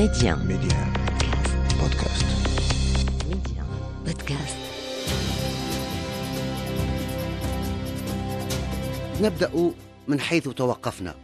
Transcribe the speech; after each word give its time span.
Média. 0.00 0.32
Média. 0.36 0.78
Podcast. 1.80 2.24
Média. 3.28 3.62
Podcast. 4.06 4.56
نبدأ 9.22 9.72
من 10.08 10.20
حيث 10.20 10.48
توقفنا 10.48 11.14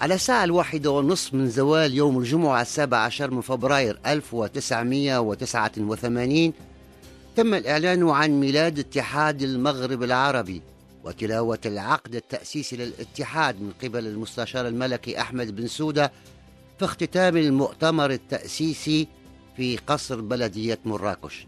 على 0.00 0.14
الساعة 0.14 0.44
الواحدة 0.44 0.90
والنصف 0.90 1.34
من 1.34 1.48
زوال 1.48 1.94
يوم 1.94 2.18
الجمعة 2.18 2.62
السابع 2.62 2.98
عشر 2.98 3.30
من 3.30 3.40
فبراير 3.40 3.98
1989 4.06 6.52
تم 7.36 7.54
الإعلان 7.54 8.08
عن 8.08 8.40
ميلاد 8.40 8.78
اتحاد 8.78 9.42
المغرب 9.42 10.02
العربي 10.02 10.62
وتلاوة 11.04 11.58
العقد 11.66 12.14
التأسيسي 12.14 12.76
للاتحاد 12.76 13.60
من 13.60 13.72
قبل 13.82 14.06
المستشار 14.06 14.68
الملكي 14.68 15.20
أحمد 15.20 15.56
بن 15.56 15.66
سودة 15.66 16.12
في 16.78 16.84
اختتام 16.84 17.36
المؤتمر 17.36 18.10
التأسيسي 18.10 19.08
في 19.56 19.76
قصر 19.76 20.20
بلدية 20.20 20.78
مراكش. 20.84 21.46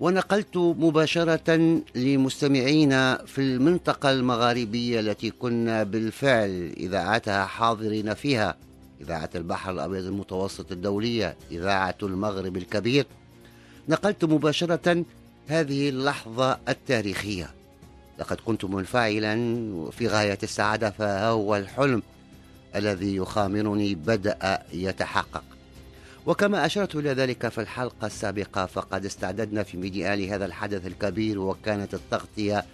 ونقلت 0.00 0.56
مباشرة 0.56 1.80
لمستمعينا 1.94 3.24
في 3.26 3.40
المنطقة 3.40 4.10
المغاربية 4.12 5.00
التي 5.00 5.30
كنا 5.30 5.82
بالفعل 5.82 6.74
إذاعتها 6.76 7.44
حاضرين 7.44 8.14
فيها. 8.14 8.56
إذاعة 9.00 9.30
البحر 9.34 9.70
الأبيض 9.70 10.04
المتوسط 10.04 10.72
الدولية 10.72 11.36
إذاعة 11.50 11.96
المغرب 12.02 12.56
الكبير. 12.56 13.06
نقلت 13.88 14.24
مباشرة 14.24 15.04
هذه 15.48 15.88
اللحظة 15.88 16.58
التاريخية. 16.68 17.50
لقد 18.18 18.36
كنت 18.46 18.64
منفعلا 18.64 19.34
في 19.90 20.08
غاية 20.08 20.38
السعادة 20.42 20.90
فها 20.90 21.28
هو 21.28 21.56
الحلم. 21.56 22.02
الذي 22.76 23.16
يخامرني 23.16 23.94
بدأ 23.94 24.62
يتحقق. 24.72 25.44
وكما 26.26 26.66
أشرت 26.66 26.96
إلى 26.96 27.10
ذلك 27.10 27.48
في 27.48 27.60
الحلقة 27.60 28.06
السابقة 28.06 28.66
فقد 28.66 29.04
استعددنا 29.04 29.62
في 29.62 29.76
ميديا 29.76 30.36
هذا 30.36 30.44
الحدث 30.44 30.86
الكبير 30.86 31.38
وكانت 31.38 31.94
التغطية 31.94 32.64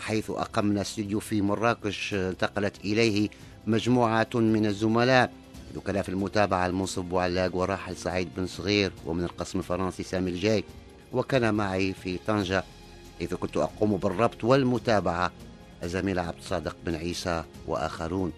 حيث 0.00 0.30
أقمنا 0.30 0.80
استوديو 0.80 1.20
في 1.20 1.42
مراكش 1.42 2.14
انتقلت 2.14 2.76
إليه 2.84 3.28
مجموعة 3.66 4.28
من 4.34 4.66
الزملاء 4.66 5.32
وكان 5.76 6.02
في 6.02 6.08
المتابعة 6.08 6.66
المنصف 6.66 7.02
بوعلاق 7.02 7.56
وراحل 7.56 7.96
سعيد 7.96 8.28
بن 8.36 8.46
صغير 8.46 8.92
ومن 9.06 9.24
القسم 9.24 9.58
الفرنسي 9.58 10.02
سامي 10.02 10.30
الجاي. 10.30 10.64
وكان 11.12 11.54
معي 11.54 11.92
في 11.92 12.18
طنجة 12.26 12.64
حيث 13.18 13.34
كنت 13.34 13.56
أقوم 13.56 13.96
بالربط 13.96 14.44
والمتابعة 14.44 15.32
الزميل 15.82 16.18
عبد 16.18 16.38
الصادق 16.38 16.76
بن 16.86 16.94
عيسى 16.94 17.44
وآخرون. 17.66 18.32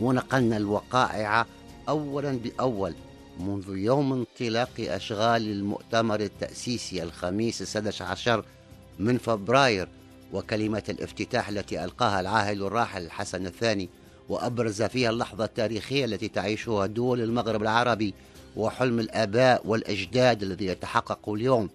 ونقلنا 0.00 0.56
الوقائع 0.56 1.46
أولا 1.88 2.38
بأول 2.38 2.94
منذ 3.40 3.76
يوم 3.76 4.12
انطلاق 4.12 4.70
أشغال 4.78 5.50
المؤتمر 5.50 6.20
التأسيسي 6.20 7.02
الخميس 7.02 7.62
السادس 7.62 8.02
عشر 8.02 8.44
من 8.98 9.18
فبراير 9.18 9.88
وكلمة 10.32 10.82
الافتتاح 10.88 11.48
التي 11.48 11.84
ألقاها 11.84 12.20
العاهل 12.20 12.62
الراحل 12.62 13.10
حسن 13.10 13.46
الثاني 13.46 13.88
وأبرز 14.28 14.82
فيها 14.82 15.10
اللحظة 15.10 15.44
التاريخية 15.44 16.04
التي 16.04 16.28
تعيشها 16.28 16.86
دول 16.86 17.20
المغرب 17.20 17.62
العربي 17.62 18.14
وحلم 18.56 19.00
الآباء 19.00 19.66
والأجداد 19.66 20.42
الذي 20.42 20.66
يتحقق 20.66 21.28
اليوم. 21.28 21.68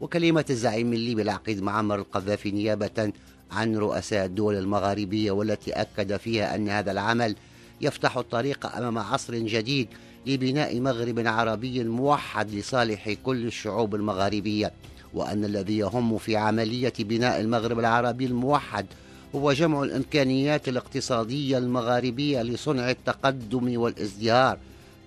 وكلمة 0.00 0.44
الزعيم 0.50 0.92
الليبي 0.92 1.22
العقيد 1.22 1.62
معمر 1.62 1.94
القذافي 1.94 2.50
نيابة 2.50 3.12
عن 3.50 3.76
رؤساء 3.76 4.24
الدول 4.24 4.54
المغاربية 4.54 5.30
والتي 5.30 5.72
أكد 5.72 6.16
فيها 6.16 6.54
أن 6.54 6.68
هذا 6.68 6.92
العمل 6.92 7.36
يفتح 7.80 8.16
الطريق 8.16 8.76
أمام 8.76 8.98
عصر 8.98 9.34
جديد 9.34 9.88
لبناء 10.26 10.80
مغرب 10.80 11.26
عربي 11.26 11.84
موحد 11.84 12.50
لصالح 12.50 13.12
كل 13.24 13.46
الشعوب 13.46 13.94
المغاربية 13.94 14.72
وأن 15.14 15.44
الذي 15.44 15.78
يهم 15.78 16.18
في 16.18 16.36
عملية 16.36 16.92
بناء 16.98 17.40
المغرب 17.40 17.78
العربي 17.78 18.26
الموحد 18.26 18.86
هو 19.34 19.52
جمع 19.52 19.82
الإمكانيات 19.82 20.68
الاقتصادية 20.68 21.58
المغاربية 21.58 22.42
لصنع 22.42 22.90
التقدم 22.90 23.80
والازدهار 23.80 24.58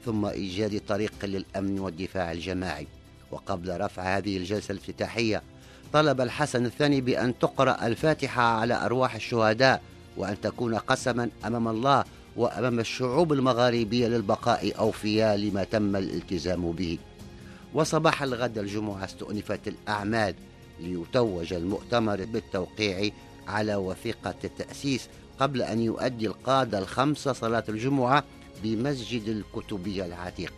ثم 0.06 0.26
إيجاد 0.26 0.82
طريق 0.88 1.14
للأمن 1.24 1.80
والدفاع 1.80 2.32
الجماعي. 2.32 2.88
وقبل 3.32 3.82
رفع 3.82 4.18
هذه 4.18 4.38
الجلسة 4.38 4.72
الافتتاحية 4.72 5.42
طلب 5.94 6.22
الحسن 6.22 6.66
الثاني 6.66 7.02
بأن 7.02 7.40
تقرأ 7.40 7.88
الفاتحة 7.88 8.44
على 8.44 8.86
أرواح 8.86 9.16
الشهداء 9.16 9.82
وأن 10.18 10.42
تكون 10.42 10.76
قسما 10.76 11.30
أمام 11.46 11.68
الله 11.68 12.04
وأمام 12.36 12.80
الشعوب 12.80 13.34
المغاربية 13.34 14.08
للبقاء 14.08 14.80
أوفياء 14.80 15.38
لما 15.38 15.64
تم 15.64 15.96
الالتزام 15.96 16.72
به. 16.72 16.98
وصباح 17.74 18.24
الغد 18.24 18.58
الجمعة 18.58 19.06
استؤنفت 19.06 19.68
الأعمال 19.68 20.36
ليتوج 20.80 21.54
المؤتمر 21.54 22.26
بالتوقيع 22.26 23.10
على 23.48 23.76
وثيقة 23.76 24.36
التأسيس 24.44 25.08
قبل 25.40 25.62
أن 25.62 25.80
يؤدي 25.80 26.28
القادة 26.28 26.80
الخمسة 26.80 27.34
صلاة 27.34 27.64
الجمعة 27.70 28.24
بمسجد 28.64 29.28
الكتبية 29.28 30.06
العتيق. 30.06 30.54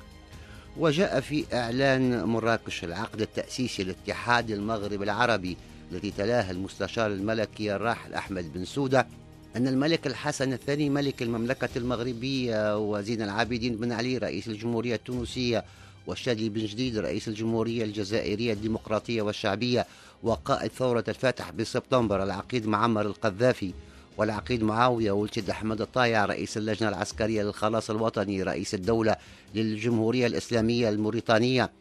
وجاء 0.78 1.20
في 1.20 1.46
إعلان 1.54 2.24
مراكش 2.24 2.84
العقد 2.84 3.22
التأسيسي 3.22 3.84
لاتحاد 3.84 4.52
المغرب 4.52 5.04
العربي 5.04 5.58
الذي 5.92 6.12
تلاه 6.12 6.52
المستشار 6.52 7.08
الملكي 7.08 7.76
الراحل 7.76 8.14
أحمد 8.14 8.54
بن 8.54 8.66
سودة 8.66 9.08
أن 9.56 9.68
الملك 9.68 10.08
الحسن 10.08 10.54
الثاني 10.54 10.90
ملك 10.90 11.22
المملكة 11.22 11.70
المغربية 11.76 12.78
وزين 12.78 13.22
العابدين 13.22 13.76
بن 13.76 13.92
علي 13.92 14.18
رئيس 14.18 14.48
الجمهورية 14.48 14.96
التونسية 14.96 15.64
والشادي 16.08 16.50
بن 16.50 16.66
جديد 16.66 16.98
رئيس 16.98 17.28
الجمهورية 17.28 17.84
الجزائرية 17.84 18.54
الديمقراطية 18.54 19.22
والشعبية 19.22 19.86
وقائد 20.24 20.72
ثورة 20.72 21.04
الفاتح 21.08 21.52
بسبتمبر 21.52 22.24
العقيد 22.24 22.68
معمر 22.68 23.02
القذافي 23.02 23.74
والعقيد 24.18 24.64
معاوية 24.64 25.12
ولتد 25.12 25.50
أحمد 25.50 25.82
الطايع 25.82 26.26
رئيس 26.26 26.58
اللجنة 26.58 26.90
العسكرية 26.90 27.44
للخلاص 27.44 27.90
الوطني 27.90 28.44
رئيس 28.44 28.74
الدولة 28.74 29.16
للجمهورية 29.56 30.28
الإسلامية 30.28 30.90
الموريتانية. 30.90 31.72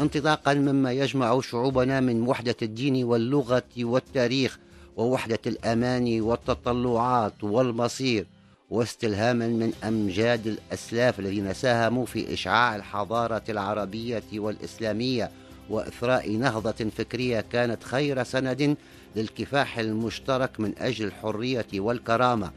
انطلاقا 0.00 0.54
مما 0.54 0.92
يجمع 0.92 1.40
شعوبنا 1.40 2.00
من 2.00 2.22
وحدة 2.22 2.56
الدين 2.62 3.04
واللغة 3.04 3.62
والتاريخ. 3.78 4.58
ووحدة 4.98 5.38
الأماني 5.46 6.20
والتطلعات 6.20 7.44
والمصير 7.44 8.26
واستلهاما 8.70 9.46
من 9.48 9.72
أمجاد 9.84 10.46
الأسلاف 10.46 11.20
الذين 11.20 11.54
ساهموا 11.54 12.06
في 12.06 12.34
إشعاع 12.34 12.76
الحضارة 12.76 13.42
العربية 13.48 14.22
والإسلامية 14.34 15.30
وإثراء 15.70 16.30
نهضة 16.32 16.90
فكرية 16.96 17.40
كانت 17.52 17.82
خير 17.82 18.22
سند 18.22 18.76
للكفاح 19.16 19.78
المشترك 19.78 20.60
من 20.60 20.72
أجل 20.78 21.04
الحرية 21.04 21.66
والكرامة 21.74 22.50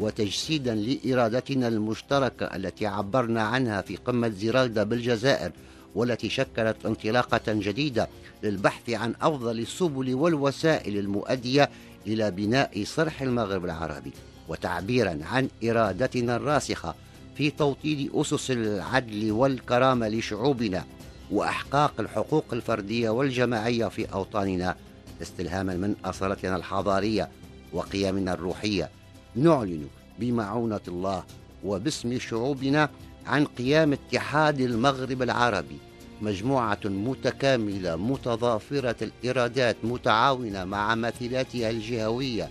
وتجسيدا 0.00 0.74
لإرادتنا 0.74 1.68
المشتركة 1.68 2.46
التي 2.46 2.86
عبرنا 2.86 3.42
عنها 3.42 3.80
في 3.80 3.96
قمة 3.96 4.28
زرالدا 4.28 4.82
بالجزائر 4.82 5.52
والتي 5.94 6.28
شكلت 6.28 6.76
انطلاقة 6.86 7.40
جديدة 7.52 8.08
للبحث 8.42 8.90
عن 8.90 9.14
أفضل 9.22 9.58
السبل 9.58 10.14
والوسائل 10.14 10.98
المؤدية 10.98 11.70
إلى 12.08 12.30
بناء 12.30 12.84
صرح 12.84 13.22
المغرب 13.22 13.64
العربي 13.64 14.12
وتعبيرا 14.48 15.18
عن 15.22 15.48
إرادتنا 15.64 16.36
الراسخة 16.36 16.94
في 17.36 17.50
توطيد 17.50 18.10
أسس 18.14 18.50
العدل 18.50 19.32
والكرامة 19.32 20.08
لشعوبنا 20.08 20.84
وإحقاق 21.30 21.92
الحقوق 22.00 22.44
الفردية 22.52 23.10
والجماعية 23.10 23.86
في 23.86 24.12
أوطاننا 24.12 24.76
استلهاما 25.22 25.74
من 25.74 25.94
أصالتنا 26.04 26.56
الحضارية 26.56 27.28
وقيمنا 27.72 28.34
الروحية. 28.34 28.90
نعلن 29.36 29.86
بمعونة 30.18 30.80
الله 30.88 31.24
وباسم 31.64 32.18
شعوبنا 32.18 32.88
عن 33.26 33.44
قيام 33.44 33.92
اتحاد 33.92 34.60
المغرب 34.60 35.22
العربي 35.22 35.78
مجموعة 36.22 36.78
متكاملة 36.84 37.96
متضافرة 37.96 38.96
الإرادات 39.02 39.76
متعاونة 39.84 40.64
مع 40.64 40.94
مثيلاتها 40.94 41.70
الجهوية 41.70 42.48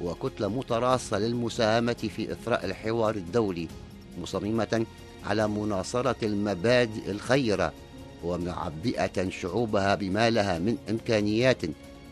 وكتلة 0.00 0.48
متراصة 0.48 1.18
للمساهمة 1.18 2.10
في 2.16 2.32
إثراء 2.32 2.64
الحوار 2.64 3.14
الدولي 3.14 3.68
مصممة 4.20 4.86
على 5.26 5.48
مناصرة 5.48 6.16
المبادئ 6.22 7.10
الخيرة 7.10 7.72
ومعبئة 8.24 9.30
شعوبها 9.30 9.94
بما 9.94 10.30
لها 10.30 10.58
من 10.58 10.76
إمكانيات 10.90 11.62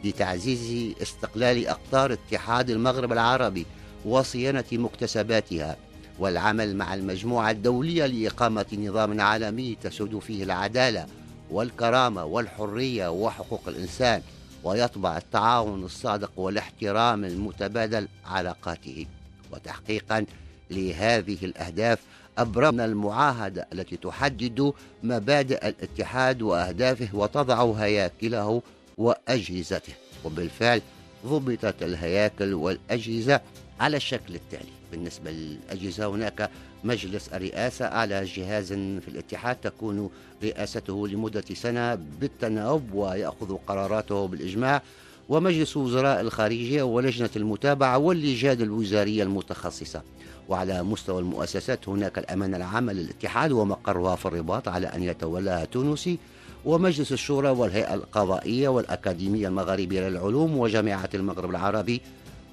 لتعزيز 0.05 0.95
استقلال 1.03 1.67
أقطار 1.69 2.13
اتحاد 2.13 2.71
المغرب 2.71 3.13
العربي 3.13 3.67
وصيانة 4.05 4.65
مكتسباتها. 4.73 5.77
والعمل 6.19 6.77
مع 6.77 6.95
المجموعة 6.95 7.51
الدولية 7.51 8.07
لإقامة 8.07 8.67
نظام 8.73 9.21
عالمي 9.21 9.77
تسود 9.83 10.19
فيه 10.19 10.45
العدالة 10.45 11.07
والكرامة 11.51 12.25
والحرية 12.25 13.09
وحقوق 13.09 13.69
الإنسان 13.69 14.23
ويطبع 14.65 15.17
التعاون 15.17 15.85
الصادق 15.85 16.31
والاحترام 16.37 17.25
المتبادل 17.25 18.09
علاقاته. 18.27 19.07
وتحقيقا 19.53 20.27
لهذه 20.71 21.39
الأهداف 21.43 21.99
أبرم 22.39 22.81
المعاهدة 22.81 23.67
التي 23.73 23.97
تحدد 23.97 24.73
مبادئ 25.03 25.69
الاتحاد 25.69 26.43
وأهدافه 26.43 27.09
وتضع 27.13 27.73
هياكله 27.73 28.63
وأجهزته. 28.99 29.93
وبالفعل 30.25 30.83
ضبطت 31.27 31.83
الهياكل 31.83 32.55
والأجهزة 32.55 33.41
على 33.81 33.97
الشكل 33.97 34.35
التالي. 34.35 34.73
بالنسبة 34.93 35.31
للأجهزة 35.31 36.07
هناك 36.07 36.51
مجلس 36.85 37.29
الرئاسة 37.29 37.85
أعلى 37.85 38.25
جهاز 38.25 38.73
في 38.73 39.09
الاتحاد. 39.09 39.57
تكون 39.57 40.11
رئاسته 40.43 41.09
لمدة 41.09 41.45
سنة 41.55 41.95
بالتناوب 41.95 42.93
ويأخذ 42.93 43.57
قراراته 43.67 44.27
بالإجماع. 44.27 44.83
ومجلس 45.29 45.77
وزراء 45.77 46.21
الخارجية 46.21 46.83
ولجنة 46.83 47.31
المتابعة 47.37 47.99
واللجان 47.99 48.61
الوزارية 48.63 49.23
المتخصصة. 49.23 50.03
وعلى 50.49 50.83
مستوى 50.83 51.21
المؤسسات 51.21 51.89
هناك 51.89 52.19
الأمانة 52.19 52.57
العامة 52.57 52.93
للاتحاد 52.93 53.53
ومقرها 53.53 54.17
في 54.17 54.27
الرباط 54.27 54.69
على 54.69 54.87
أن 54.87 55.03
يتولاها 55.03 55.65
تونسي. 55.65 56.19
ومجلس 56.65 57.13
الشورى 57.13 57.49
والهيئة 57.49 57.95
القضائية 57.95 58.69
والأكاديمية 58.69 59.49
المغاربية 59.49 60.09
للعلوم 60.09 60.59
وجامعة 60.59 61.09
المغرب 61.15 61.51
العربي 61.51 62.01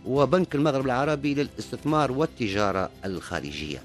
وبنك 0.06 0.56
المغرب 0.56 0.86
العربي 0.86 1.34
للاستثمار 1.34 2.12
والتجارة 2.12 2.90
الخارجية. 3.06 3.82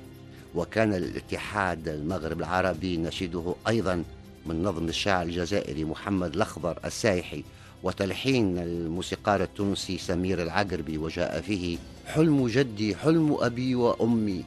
وكان 0.55 0.95
الاتحاد 0.95 1.89
المغرب 1.89 2.39
العربي 2.41 2.97
نشيده 2.97 3.55
أيضا 3.69 4.05
من 4.47 4.63
نظم 4.63 4.89
الشاعر 4.89 5.27
الجزائري 5.27 5.85
محمد 5.85 6.35
الأخضر 6.35 6.79
السايحي 6.85 7.45
وتلحين 7.83 8.59
الموسيقار 8.59 9.43
التونسي 9.43 9.99
سمير 9.99 10.43
العقربي 10.43 10.99
وجاء 10.99 11.41
فيه 11.41 11.79
حلم 12.07 12.47
جدي 12.49 12.97
حلم 12.97 13.37
أبي 13.41 13.75
وأمي 13.75 14.45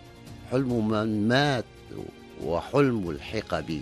حلم 0.51 0.87
من 0.87 1.27
مات 1.27 1.65
وحلم 2.45 3.09
الحقب 3.09 3.81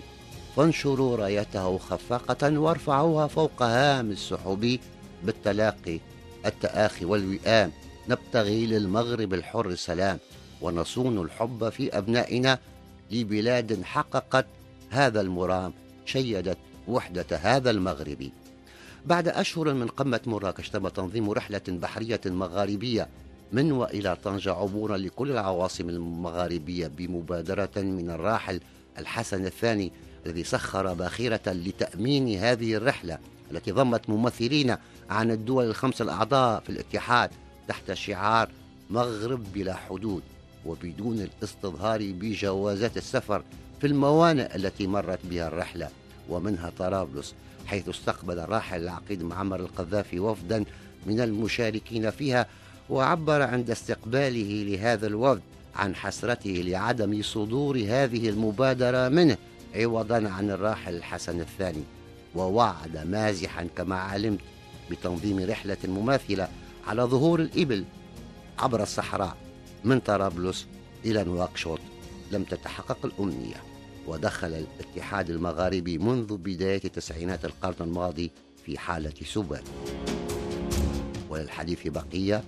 فانشروا 0.56 1.16
رايته 1.16 1.78
خفاقة 1.78 2.58
وارفعوها 2.58 3.26
فوق 3.26 3.62
هام 3.62 4.10
السحب 4.10 4.78
بالتلاقي 5.24 6.00
التآخي 6.46 7.04
والوئام. 7.04 7.72
نبتغي 8.08 8.66
للمغرب 8.66 9.34
الحر 9.34 9.74
سلام 9.74 10.18
ونصون 10.60 11.22
الحب 11.22 11.68
في 11.68 11.98
أبنائنا 11.98 12.58
لبلاد 13.10 13.82
حققت 13.82 14.46
هذا 14.90 15.20
المرام 15.20 15.72
شيدت 16.06 16.58
وحدة 16.88 17.36
هذا 17.36 17.70
المغرب. 17.70 18.30
بعد 19.06 19.28
أشهر 19.28 19.74
من 19.74 19.86
قمة 19.86 20.20
مراكش 20.26 20.68
تم 20.68 20.88
تنظيم 20.88 21.30
رحلة 21.30 21.60
بحرية 21.68 22.20
مغاربية 22.26 23.08
من 23.52 23.72
وإلى 23.72 24.16
طنجة 24.24 24.52
عبورا 24.52 24.96
لكل 24.96 25.30
العواصم 25.30 25.88
المغاربية 25.88 26.86
بمبادرة 26.86 27.70
من 27.76 28.10
الراحل 28.10 28.60
الحسن 28.98 29.46
الثاني 29.46 29.92
الذي 30.26 30.44
سخر 30.44 30.94
باخرة 30.94 31.52
لتأمين 31.52 32.38
هذه 32.38 32.74
الرحلة. 32.74 33.18
التي 33.50 33.70
ضمت 33.72 34.10
ممثلين 34.10 34.76
عن 35.10 35.30
الدول 35.30 35.64
الخمس 35.64 36.02
الأعضاء 36.02 36.60
في 36.60 36.70
الاتحاد 36.70 37.30
تحت 37.68 37.92
شعار 37.92 38.48
مغرب 38.90 39.52
بلا 39.54 39.74
حدود 39.74 40.22
وبدون 40.66 41.20
الاستظهار 41.20 42.12
بجوازات 42.12 42.96
السفر 42.96 43.42
في 43.80 43.86
الموانئ 43.86 44.56
التي 44.56 44.86
مرت 44.86 45.18
بها 45.24 45.48
الرحلة 45.48 45.88
ومنها 46.28 46.72
طرابلس 46.78 47.34
حيث 47.66 47.88
استقبل 47.88 48.38
الراحل 48.38 48.82
العقيد 48.82 49.22
معمر 49.22 49.60
القذافي 49.60 50.20
وفدا 50.20 50.64
من 51.06 51.20
المشاركين 51.20 52.10
فيها 52.10 52.46
وعبر 52.90 53.42
عند 53.42 53.70
استقباله 53.70 54.64
لهذا 54.64 55.06
الوفد 55.06 55.42
عن 55.76 55.94
حسرته 55.94 56.50
لعدم 56.50 57.22
صدور 57.22 57.78
هذه 57.78 58.28
المبادرة 58.28 59.08
منه 59.08 59.36
عوضا 59.74 60.28
عن 60.28 60.50
الراحل 60.50 60.94
الحسن 60.94 61.40
الثاني. 61.40 61.82
ووعد 62.34 63.06
مازحا 63.06 63.68
كما 63.76 63.96
علمت 63.96 64.40
بتنظيم 64.90 65.50
رحلة 65.50 65.76
مماثلة 65.84 66.48
على 66.86 67.02
ظهور 67.02 67.40
الإبل 67.40 67.84
عبر 68.58 68.82
الصحراء 68.82 69.36
من 69.84 70.00
طرابلس 70.00 70.66
إلى 71.04 71.24
نواكشوط. 71.24 71.80
لم 72.32 72.44
تتحقق 72.44 72.98
الأمنية 73.04 73.62
ودخل 74.06 74.64
الاتحاد 74.80 75.30
المغاربي 75.30 75.98
منذ 75.98 76.36
بداية 76.36 76.78
تسعينات 76.78 77.44
القرن 77.44 77.74
الماضي 77.80 78.30
في 78.64 78.78
حالة 78.78 79.14
سبات 79.24 79.64
وللحديث 81.30 81.88
بقية 81.88 82.44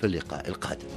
في 0.00 0.06
اللقاء 0.06 0.48
القادم. 0.48 0.88